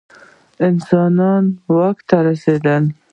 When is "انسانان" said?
0.67-1.43